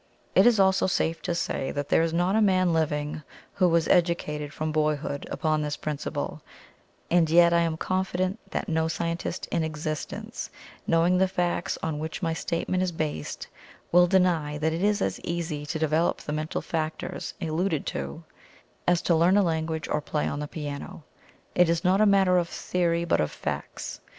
[0.33, 3.21] It is also safe to say that there is not a man living
[3.53, 6.41] who was educated from boyhood upon this principle,
[7.11, 10.49] and yet I am confident that no scientist in existence,
[10.87, 13.47] knowing the facts on which my statement is based,
[13.91, 18.23] will deny that it is as easy to develop the mental factors alluded to,
[18.87, 21.03] as to learn a language or play on the piano.
[21.53, 23.99] It is not a matter of theory but of facts.